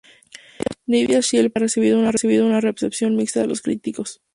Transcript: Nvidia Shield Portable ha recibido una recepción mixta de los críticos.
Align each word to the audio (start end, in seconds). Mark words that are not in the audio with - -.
Nvidia 0.89 1.21
Shield 1.21 1.53
Portable 1.53 2.07
ha 2.07 2.11
recibido 2.11 2.47
una 2.47 2.59
recepción 2.59 3.15
mixta 3.15 3.39
de 3.41 3.45
los 3.45 3.61
críticos. 3.61 4.19